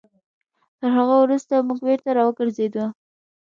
[0.79, 2.85] تر هغه وروسته موږ بېرته راوګرځېدلو.